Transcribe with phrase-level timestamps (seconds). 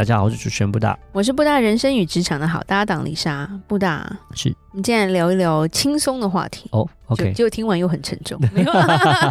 [0.00, 3.46] 大家好，我是主持人布大，我是布大人生与职场的好搭档丽莎。
[3.66, 6.88] 布大是，我们今天来聊一聊轻松的话题哦。
[7.08, 8.40] OK，就听完又很沉重。
[8.50, 8.72] 没有，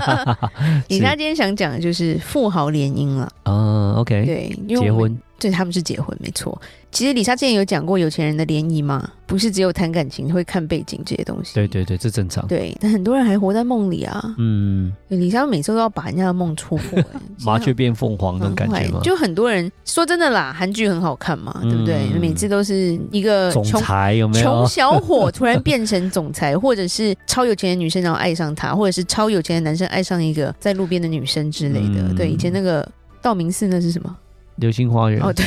[0.90, 3.28] 丽莎今天想讲的就是富豪联姻了。
[3.46, 5.20] 嗯，OK，对，结婚。
[5.40, 6.60] 对，他们是结婚，没错。
[6.92, 11.54] 其实李莎之前有讲过有钱人的联谊嘛，不是只有谈感情，会看背景这些东西。
[11.54, 12.46] 对对对，这正常。
[12.48, 14.36] 对，但很多人还活在梦里啊。
[14.40, 17.00] 嗯，李莎每次都要把人家的梦戳破，
[17.46, 19.00] 麻雀变凤凰那种感觉吗？
[19.04, 22.10] 就很多人说真的啦，韩剧很好看嘛，对不对？
[22.20, 24.44] 每次都是一个总裁有没有？
[24.44, 32.12] 穷小伙突然变成总裁，或者是超有钱的女生然后爱上他，或者是超有钱的男生爱上一个在路边的女生之类的。
[32.16, 32.86] 对，以前那个
[33.22, 34.18] 道明寺那是什么？
[34.60, 35.46] 流星花园哦，对，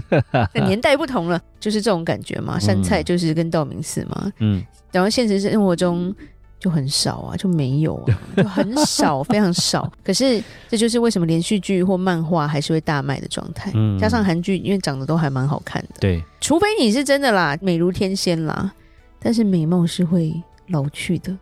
[0.64, 2.58] 年代不同了，就是这种感觉嘛。
[2.58, 6.14] 杉菜就是跟道明寺嘛，嗯，然后现实生活中
[6.58, 9.90] 就很少啊，就没有啊， 就很少，非常少。
[10.04, 13.70] 可是这就是为什么连续剧或漫画还是会大卖的状态。
[13.74, 18.72] 嗯，加上韩剧，因为长得都还蛮好看的，对，除非你是真的啦，美如天仙啦，
[19.18, 20.34] 但是美貌是会
[20.68, 21.36] 老去的。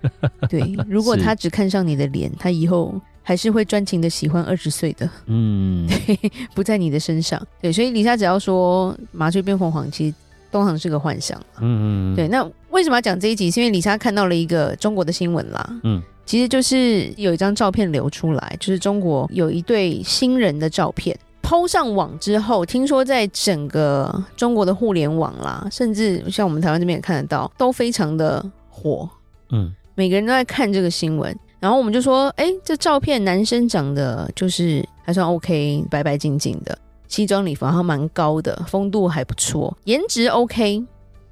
[0.48, 2.98] 对，如果他只看上你的脸，他以后。
[3.22, 6.18] 还是会专情的喜欢二十岁的，嗯， 对，
[6.54, 10.14] 不在你的身上，对，所以李莎只要说麻雀变凤凰，其实
[10.50, 12.26] 通常是个幻想，嗯嗯，对。
[12.28, 13.50] 那为什么要讲这一集？
[13.50, 29.08] 是因为李莎看到了一个中国的新闻啦，嗯，其实就是有一张照片流出来，就是中国有一对新人的照片，PO 上网之后，听说在整个中国的互联网啦，甚至像我们台湾这边也看得到，都非常的火，
[29.50, 31.36] 嗯，每个人都在看这个新闻。
[31.60, 40.82] 然后我们就说，哎，这照片男生长得就是还算 OK，白白净净的，西装礼服，然后蛮高的，风度还不错，颜值 OK。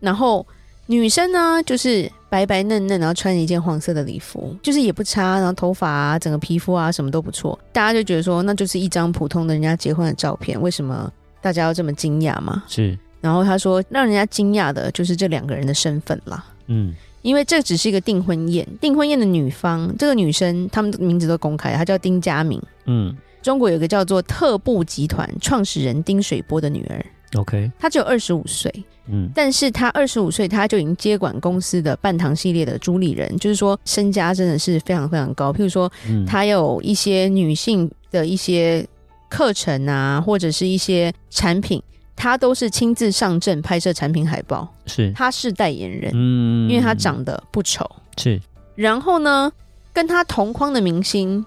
[0.01, 0.47] 然后
[0.87, 7.59] 女生呢，就是白白嫩嫩，然后穿一件黄色的礼服，就是也不差，然后头发啊，整个皮肤啊，什么都不错。
[7.73, 11.11] 大家就觉得说，那就是一张普通的人家结婚的照片，为什么
[11.41, 12.63] 大家要这么惊讶嘛？
[12.69, 12.97] 是。
[13.21, 16.45] 然后他说，让人家惊讶的就是这两个人的身份啦。
[16.67, 16.95] 嗯。
[17.23, 22.63] 因为这只是一个订婚宴，订婚宴的女方，这个女生，她们的名字都公开，她叫丁佳明。
[22.87, 27.05] 嗯，中国有个叫做特步集团创始人丁水波的女儿。
[27.35, 28.73] OK，她只有二十五岁。
[29.11, 35.53] 嗯，但是她二十五岁，她就已经接管公司的半糖系列的主理人，就是说身家真的是非常非常高。
[35.53, 35.91] 譬如说，
[36.27, 38.87] 她有一些女性的一些
[39.29, 41.83] 课程啊，或者是一些产品。
[42.19, 48.41] 他都是亲自上阵拍摄产品海报，是，他是代言人，嗯，因为他长得不丑，是。
[48.75, 49.51] 然后呢，
[49.93, 51.47] 跟他同框的明星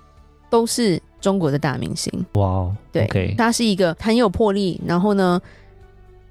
[0.50, 4.80] 都是中国的大明星，哇哦，对，okay、他是一个很有魄力。
[4.86, 5.42] 然后呢，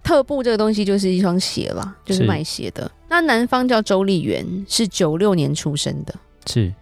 [0.03, 2.91] 特步这个东西就是一双鞋啦，就是卖鞋的。
[3.11, 6.15] 那男方叫周丽媛，是九六年出生的，
[6.47, 6.73] 是。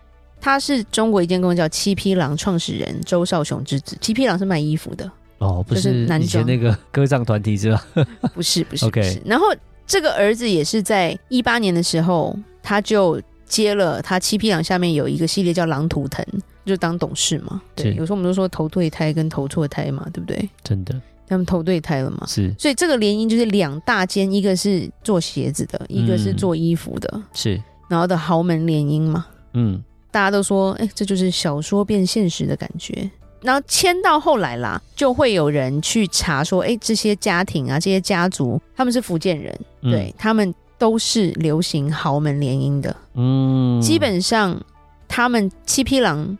[0.41, 5.11] 他是中国一间公司叫七匹狼创始人周少雄之子，七匹狼是卖衣服的。
[5.38, 7.87] 哦，不是以前那个 歌唱团体是吧？
[8.34, 9.22] 不是，不是，OK。
[9.25, 9.47] 然后
[9.87, 16.25] 这个儿子也是在一八年的时候，他就接了他七匹狼下面有一个系列叫狼图腾，
[16.66, 17.62] 就当董事嘛。
[17.75, 20.49] 对，有时候我们都说投对胎跟投错胎嘛，对不对？
[20.62, 22.26] 真的，他们投对胎了嘛？
[22.26, 22.55] 是。
[22.59, 27.62] 所以这个联姻就是两大间，一个是做鞋子的，一个是做衣服的，是。
[27.88, 33.10] 然后的豪门联姻嘛，嗯，大家都说，哎，这就是小说变现实的感觉。
[33.41, 44.60] 然后签到后来啦，就会有人去查说，哎，这些家庭啊，这些家族，他们是福建人，嗯、对，他们都是流行豪门联姻的，嗯，基本上
[45.06, 46.37] 他们七匹狼，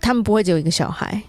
[0.00, 1.22] 他们不会只有一个小孩，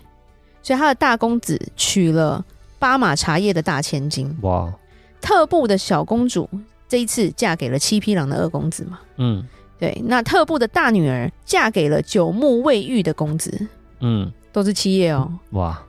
[0.61, 2.43] 所以他的大公子娶了
[2.77, 4.73] 巴马茶叶的大千金，哇，
[5.21, 6.49] 特步的小公主
[6.89, 9.47] 这一次嫁给了七匹狼的二公子嘛，嗯，
[9.79, 13.67] 对，那特步的大女儿嫁给了九牧卫浴的公子，
[14.01, 14.29] 嗯。
[14.51, 15.83] 都是企业哦，哇！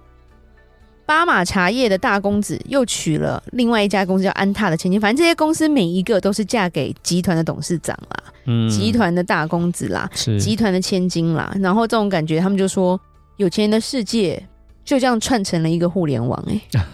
[1.06, 11.50] 巴马茶叶的大公子又娶了另外一家公司叫安踏的千金，反正这些公司每一个都是嫁给集团的董事长啦，嗯，集团的大公子啦，是集团的千金啦。
[11.60, 13.00] 然后这种感觉，他们就说
[13.38, 14.47] 有钱人的世界
[14.84, 16.86] 就这样串成了一个互联网，欸，哎，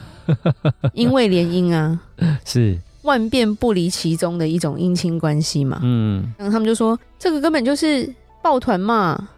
[0.94, 2.00] 因为联姻啊，
[2.44, 8.08] 是万变不离其宗的一种姻亲关系嘛，嗯，然后他们就说这个根本就是
[8.40, 9.30] 抱团嘛。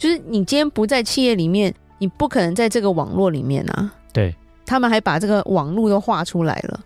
[0.00, 3.92] 就是你今天不在企业里面，你不可能在这个网络里面啊。
[4.14, 6.80] 对，他们还把这个网络都画出来了。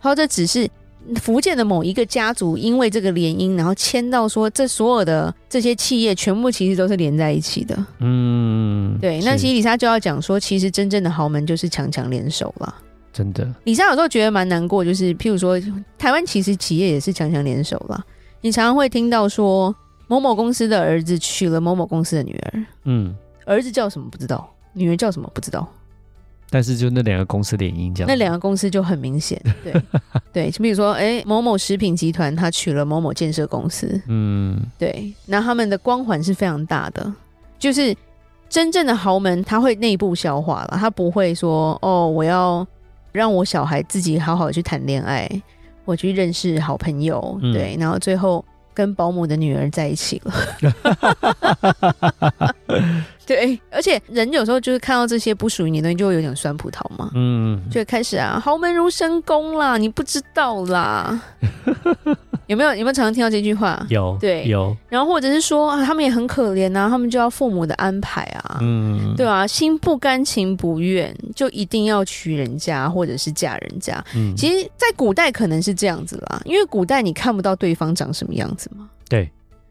[0.00, 0.68] 然后这只是
[1.16, 7.86] 福建的某一个家族因为这个联姻，然后签到说这所有的这些企业全部其实都是连在一起的。
[8.00, 9.18] 嗯，对。
[9.22, 12.74] 那其实李莎就要讲说，其实真正的豪门就是强强联手了。
[13.10, 15.58] 真的，李莎有时候觉得蛮难过，就是譬如说，
[15.96, 18.04] 台湾其实企业也是强强联手了。
[18.42, 19.74] 你常常会听到说，
[20.08, 23.14] 某某公司的儿子娶了某某公司的女儿，嗯，
[23.46, 25.66] 儿子叫什么不知道，女儿叫什么不知道。
[26.50, 29.72] 但是就那两个公司联姻这样，那两个公司就很明显，对。
[30.32, 37.12] 对，就比如说，哎、欸，某某食品集团他娶了某某建设公司，嗯，对，那他们的光环是非常大的，
[37.58, 37.94] 就是
[38.48, 42.66] 真正的豪门他会内部消化了，他不会说，哦，我要
[43.12, 45.28] 让我小孩自己好好去谈恋爱，
[45.84, 48.42] 我去认识好朋友，嗯、对，然后最后
[48.78, 50.32] 跟保姆的女儿在一起了。
[53.28, 57.10] 对，而且人有时候就是看到这些不属于你的东西，就会有点酸葡萄嘛。
[57.14, 61.20] 嗯，就会开始啊，豪门如深宫啦，你不知道啦。
[62.48, 63.84] 有没有有没有常常听到这句话？
[63.90, 64.74] 有，对，有。
[64.88, 74.02] 然后或者是说啊，他们也很可怜啊，他们就要父母的安排啊，嗯，对啊，心不甘情不愿，就一定要娶人家或者是嫁人家。
[74.14, 78.88] 嗯，其实，在古代可能是这样子啦，因为古代你看不到对方长什么样子嘛。
[79.06, 79.30] 对。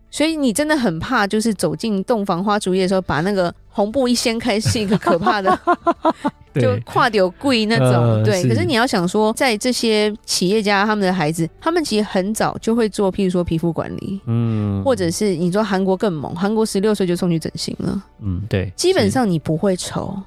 [0.09, 5.59] 所以你真的很怕，就是走进洞房花烛夜的时候，把那个红布一掀开，是一个可怕的，
[6.55, 7.87] 就跨丢柜那种。
[7.87, 8.47] 呃、对，是。
[8.47, 20.17] 可是你要想说，在这些企业家他们的孩子，他们其实很早就会做，譬如说皮肤管理，嗯，或者是你说韩国更猛，韩国十六岁就送去整形了，嗯，对，基本上你不会丑。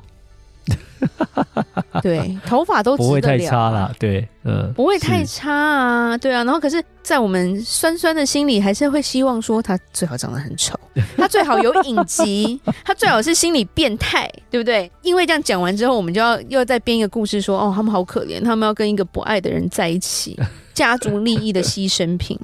[2.03, 6.45] 对，头发都不会太差了，对，嗯，不会太差啊，对啊。
[6.45, 10.79] 然后，可是，在我们酸酸的心里，还是会希望说他最好长得很丑，
[11.17, 14.91] 他最好有隐疾， 他最好是心理变态，对不对？
[15.03, 20.39] 因为这样讲完之后，我们就要又再编一个故事，说哦，他们好可怜，他们要跟一个不爱的人在一起，
[20.75, 22.39] 家族利益的牺牲品，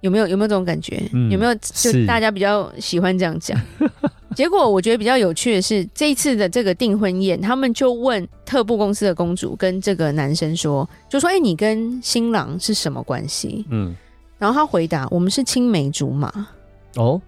[0.00, 0.26] 有没有？
[0.28, 1.02] 有没有这种感觉？
[1.12, 1.54] 嗯、有没有？
[1.56, 3.58] 就大家比较喜欢这样讲。
[4.36, 13.96] 结果我觉得比较有趣的是，这一次的这个订婚宴，他们就问特步公司的公主跟这个男生说，就说：“哎，你跟新郎是什么关系？”嗯，
[14.38, 16.30] 然后他回答：“我们是青梅竹马。”
[16.96, 17.18] 哦，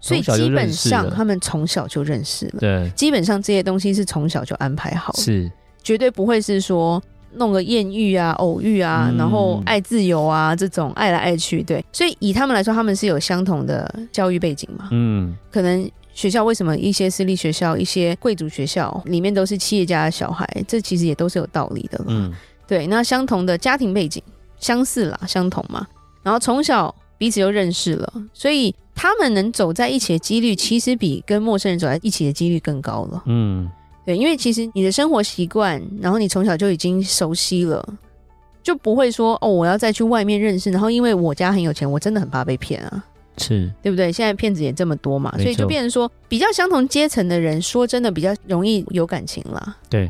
[0.00, 2.58] 所以基本上他们从小就认识了。
[2.58, 5.48] 对，基本上这些东西是从小就安排好了，是
[5.84, 7.00] 绝对不会是说
[7.36, 11.62] 弄个艳遇啊、偶遇啊，嗯、然后爱自由啊这种爱来爱去。
[11.62, 14.88] 对，所以以他们来说，他们是有相同的教育背景嘛？
[14.90, 15.90] 嗯，可能。
[16.16, 20.48] 学校为什么一些私立学校、一些贵族学校里面都是企业家的小孩？
[20.68, 22.04] 这其实也都是有道理的了。
[22.06, 22.32] 嗯，
[22.68, 22.86] 对。
[22.86, 24.22] 那相同的家庭背景，
[24.60, 25.84] 相似啦，相同嘛。
[26.22, 33.20] 然后从小彼此又认识了，所以他们能走在一起的几率，其实比跟陌生人走在一起的几率更高了。
[33.26, 33.68] 嗯，
[34.04, 37.82] 对，因为其实你的生活习惯，然后你从小就已经熟悉了，
[38.62, 40.70] 就不会说哦，我要再去外面认识。
[40.70, 43.04] 然后因为我家很有钱，我真的很怕被骗啊。
[43.36, 44.12] 是对不对？
[44.12, 49.76] 现在骗子也这么多嘛，所以就变成说，比较相同阶层的人，说真的比较容易有感情啦。
[49.90, 50.08] 对，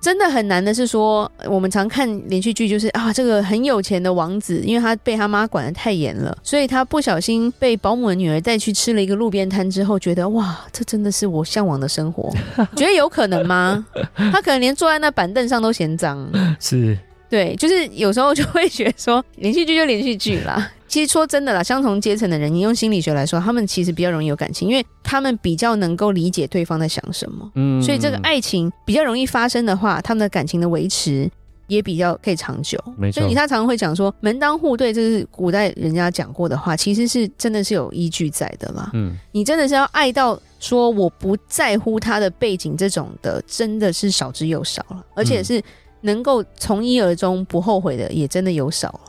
[0.00, 12.32] 真的很难的是说，我们常看连续剧，就是啊，这个很有钱的王子，因为他被他妈管得太严了，所以他不小心被保姆的女儿带去吃了一个路边摊之后，觉得哇，这真的是我向往的生活。
[12.76, 13.84] 觉得有可能吗？
[14.32, 16.30] 他可能连坐在那板凳上都嫌脏。
[16.60, 16.96] 是。
[17.28, 20.70] 对，就是有时候就会觉得说，连续剧就连续剧啦。
[20.88, 27.50] 其实说真的啦，相同阶层的人，你用心理学来说，他们其实比较容易有感情，因为他们比较能够理解对方在想什么。
[27.54, 31.30] 嗯，所以这个爱情比较容易发生的话，他们的感情的维持
[31.66, 32.82] 也比较可以长久。
[32.96, 33.20] 没错。
[33.20, 38.90] 所以他常常会讲说，门当户对，这是古代人家讲过的话，其实是真的是有依据在的啦。
[38.94, 45.62] 嗯，你真的是要爱到说我不在乎他的背景这种的，真的是少之又少了，而且是。
[46.02, 49.00] 能够从一而终不后悔的也真的有少了，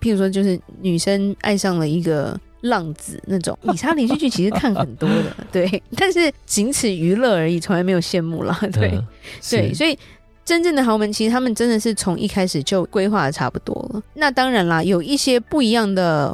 [0.00, 9.06] 譬如说就是女生爱上了一个浪子那种， 以他连续剧其实看很多的， 对，但是仅此娱乐而已，从来没有羡慕了， 对，嗯、
[9.50, 9.98] 对，所以
[10.44, 14.02] 真正的豪门其实他们真的是从一开始就规划的差不多了。
[14.14, 16.30] 那当然啦，有一些不一样的，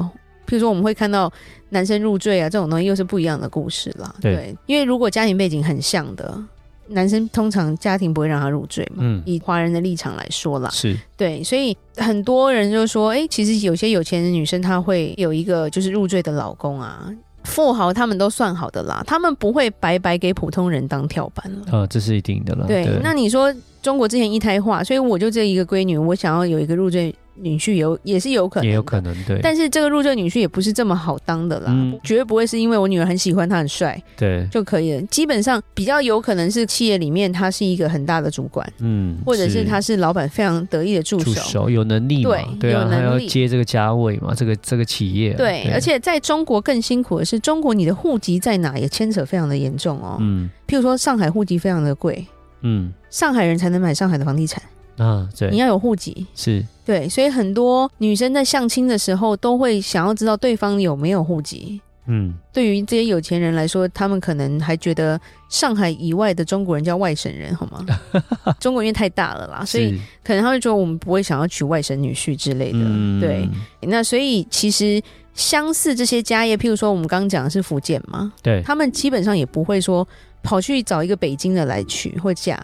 [0.47, 1.31] 譬如说我们会看到
[1.69, 6.43] 男生入赘啊这种东西，又是不一样的故事啦，对，对，因为如果家庭背景很像的。
[6.87, 10.95] 男生通常家庭不会让他入赘嘛，嗯，以华人的立场来说啦，是。
[11.17, 17.09] 对，所以很多人就说，哎、欸，其实有些有钱的女生她会有一个就是入赘的老公啊，
[17.43, 22.67] 富豪他们都算好的啦，他们不会白白给普通人当跳板了，呃，这是一定的了。
[22.67, 22.99] 对，对。
[23.03, 29.39] 那你说中国之前一胎化，所以我就这一个闺女，我想要有一个入赘女婿有也是有可能，也有可能对。
[29.41, 34.47] 但是这个入赘女婿也不是这么好当的啦，嗯、绝对不会是因为我女儿很喜欢他很帅，对。
[34.51, 35.01] 就可以了。
[35.03, 43.03] 基本上比较有可能是企业里面他是一个很大的主管，嗯，或者是他是老板非常得意的助手，助手有能力嘛，对，对啊，有能力。
[43.03, 45.73] 还要接这个家位嘛，这个这个企业、啊对，对。
[45.73, 52.25] 而且在中国更辛苦的是，中国你的户籍在哪也牵扯非常的严重哦，嗯，譬如说上海户籍非常的贵，
[52.61, 54.61] 嗯，上海人才能买上海的房地产。
[54.97, 61.81] 啊，对，你要有户籍，是对，所以很多女生在相亲的时候都会想要知道对方有没有户籍。
[62.07, 67.83] 嗯，对于这些有钱人来说，他们可能还觉得上海以外的中国人叫外省人，好吗？
[68.61, 72.77] 中国因为太大了啦，所以可能他会觉得我们不会想要娶外省女婿之类的。
[72.79, 73.49] 嗯、对，
[73.81, 75.01] 那所以其实
[75.33, 80.07] 相似这些家业，譬如说我们刚刚讲的是福建嘛，对，他们基本上也不会说
[80.43, 82.63] 跑去找一个北京的来娶或嫁。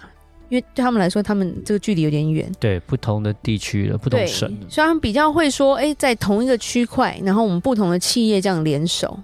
[0.52, 9.18] 因为对他们来说，他们这个距离有点远，对不同的地区了，不同省，所以他们比较会说，哎，在同一个区块，然后我们不同的企业这样联手，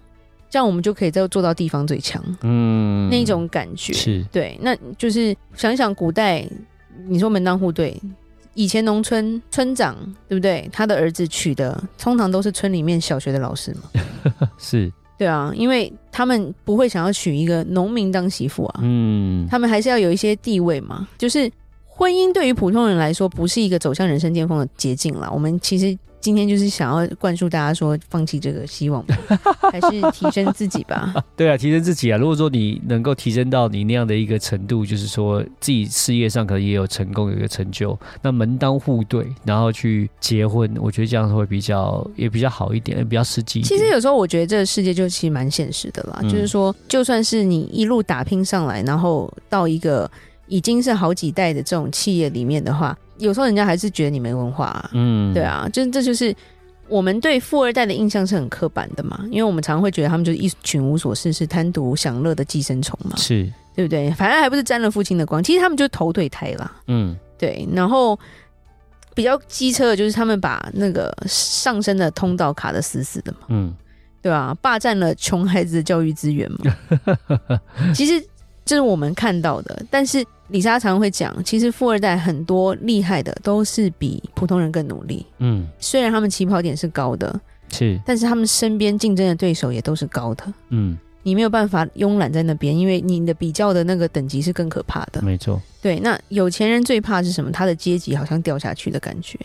[0.50, 4.58] 这样我们就可以再做到地方最强，嗯，那一种感觉是对。
[4.62, 6.48] 那就是想一想古代，
[7.10, 8.02] 你说门当户对，
[8.54, 9.98] 以前农村村长
[10.30, 10.70] 对不对？
[10.72, 14.90] 他的儿子娶的通常都是村里面小学的老师嘛， 是。
[15.18, 21.08] 对啊，因为他们不会想要娶一个农民当媳妇啊，嗯，他们还是要有一些地位嘛。
[21.16, 21.48] 就是
[21.86, 25.30] 婚姻对于普通人来说，不是一个走向人生巅峰的捷径啦。
[25.32, 25.96] 我们其实。
[26.28, 29.16] 今天就是想要灌输大家说，放弃这个希望吧，
[29.72, 31.16] 还是提升自己吧。
[31.38, 32.18] 对啊，提升自己啊！
[32.18, 43.62] 如果说你能够提升到你那样的一个程度，就是说自己事业上可能也有成功，有一个成就，那门当户对，然后去结婚，我觉得这样会比较也比较好一点，也比较实际。
[43.62, 50.12] 其实有时候我觉得这个世界就其实蛮现实的啦，嗯、就是说，就算是你一路打拼上来，然后到一个
[50.48, 52.98] 已经是好几代的这种企业里面的话。
[53.18, 56.36] 有时候人家还是觉得你没文化，啊，嗯，对啊，就这就是
[56.88, 63.52] 我们对富二代的印象是很刻板的嘛，因为我们常常会觉得他们就是一群无所事事、贪图享乐的寄生虫嘛，是。
[63.76, 64.10] 对不对？
[64.14, 67.64] 反正还不是沾了父亲的光，其实他们就是投对胎啦，嗯，对。
[67.72, 68.18] 然后
[69.14, 73.72] 比较机车的就是他们把那个上升的通道卡的死死的嘛，嗯，
[74.20, 76.76] 对啊，霸占了穷孩子的教育资源嘛，
[77.94, 78.14] 其实
[78.68, 80.24] 这是我们看到的，但是。
[80.50, 85.26] 李莎常常会讲，其实富二代很多厉害的都是比普通人更努力。
[85.40, 87.38] 嗯，虽然他们起跑点是高的，
[87.70, 90.54] 是，但是他们身边竞争的对手也都是高的。
[90.70, 95.22] 嗯，你没有办法慵懒在那边，因为你的比较的那个等级是更可怕的。
[95.22, 95.62] 没错。
[95.82, 97.52] 对，那有钱人最怕是什么？
[97.52, 99.38] 他的阶级好像掉下去的感觉。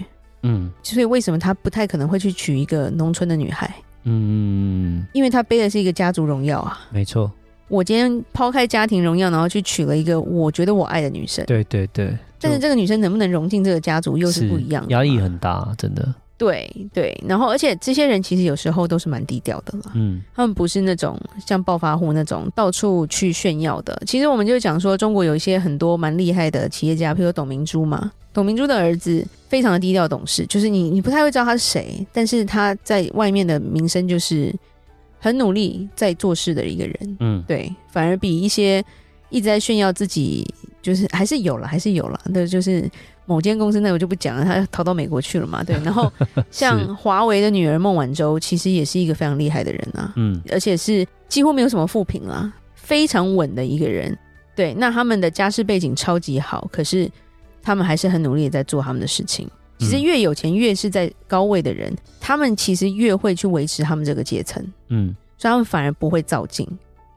[0.44, 3.74] 嗯，所以为什么他不太可能会去娶一个农村的女孩？
[4.04, 6.78] 嗯，因为他背的是一个家族荣耀啊。
[6.92, 7.28] 没错。
[7.72, 11.42] 我今天抛开家庭荣耀，然后去娶了一个我觉得我爱的女生。
[11.46, 14.90] 对对对，但是这个女生能不能融进这个家族，又是不一样的。
[14.90, 16.06] 压力很大，真的。
[16.36, 19.92] 对对，然后而且这些人其实有时候都是蛮低调的啦。
[19.94, 24.02] 嗯，他们不是那种像暴发户那种到处去炫耀的。
[24.06, 28.12] 其实我们就讲说，中国有一些很多蛮厉害的企业家，比如董明珠嘛。
[28.34, 34.54] 董明珠的儿子非常的低调懂事，就是你你不太会知道他是谁，但是他在外面的名声就是。
[35.22, 38.84] 很努力在做事的一个人，嗯，对，反而比一些
[39.30, 40.44] 一直在炫耀自己，
[40.82, 42.90] 就是还是有了，还是有了，那就是
[43.24, 45.76] 某间公司，那我就不讲了，他逃到美国去了嘛，对。
[45.84, 46.12] 然后
[46.50, 54.18] 像华为的女儿孟晚舟，其实也是一个非常厉害的人啊，嗯，而且是几乎没有什么负评啦，非常稳的一个人。
[54.56, 57.08] 对，那他们的家世背景超级好，可是
[57.62, 59.48] 他们还是很努力的在做他们的事情。
[59.82, 64.64] 其实越有钱，越是在高位的人，嗯，他们其实越会去维持他们这个阶层。
[64.88, 66.66] 嗯，所以他们反而不会造进。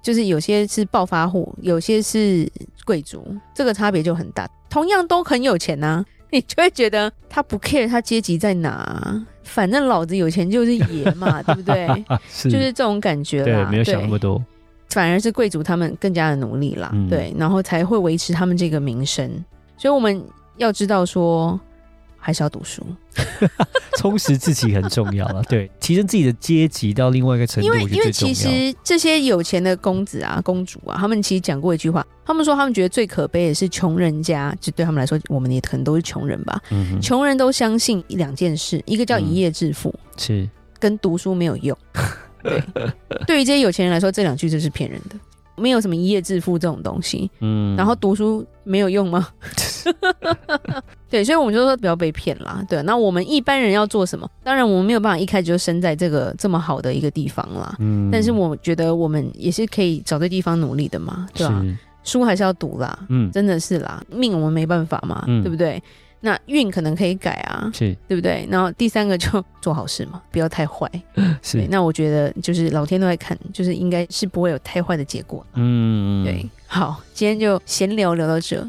[0.02, 2.48] 就是有些是暴发户，有些是
[2.86, 4.48] 贵族，这个差别就很大。
[4.70, 11.88] 同样都很有钱啊， 你就会觉得他不 care 他阶级在哪，反正老子有钱就是爷嘛，对不对？
[12.30, 13.64] 是，就是这种感觉啦。
[13.64, 14.44] 对，没有想那么多。
[14.90, 19.30] 反而是贵族他们更加的努力啦，嗯，对，然后才会维持他们这个名声。
[19.76, 20.24] 所以我们
[20.58, 21.60] 要知道说。
[22.26, 22.84] 还是要读书，
[24.00, 25.44] 充实自己很重要了。
[25.44, 36.60] 对，提升自己的阶级到另外一个程度，因为因为其实这些有钱的公子啊、公主啊，他们其实讲过一句话，他们说他们觉得最可悲的是穷人家，就对他们来说，我们也可能都是穷人吧。
[36.72, 41.78] 嗯，穷人都相信两件事，一个叫一夜致富，嗯、是跟读书没有用。
[42.42, 42.64] 对，
[43.28, 45.16] 对于这些有钱人来说，这两句就是骗人的。
[45.58, 49.30] 没有什么一夜致富这种东西，嗯，然后读书没有用吗？
[51.10, 52.66] 对，所以我们就说不要被骗啦。
[52.68, 54.30] 对，那我们一般人要做什么？
[54.44, 57.76] 当然，我们没有办法一开始就生在这个这么好的一个地方啦。
[57.80, 61.64] 嗯，但是我觉得我们也是可以找对地方努力的嘛，对吧？
[62.04, 65.82] 书还是要读啦，嗯，真的是啦，命我们没办法嘛，嗯，对不对？
[66.22, 68.48] 那运可能可以改啊，是对不对？
[68.50, 70.90] 然后第三个就 做好事嘛，不要太坏。
[71.44, 75.46] 是，那我觉得就是老天都在看，就是应该是不会有太坏的结果。
[75.54, 76.48] 嗯，对。
[76.68, 78.68] 好，今天就闲聊聊到这。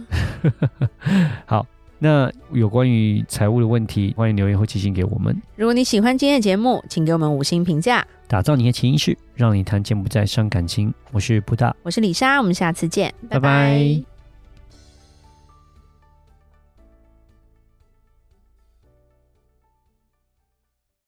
[1.46, 1.66] 好，
[1.98, 5.34] 那有关于财务的问题，欢迎留言或寄信给我们。
[5.56, 8.06] 如果你喜欢今天的节目，请给我们五星评价。
[8.28, 10.92] 打造你的潜意识，让你谈钱不再伤感情。
[11.12, 13.40] 我是布大，我是李莎，我们下次见，拜拜。
[13.40, 14.15] 拜拜。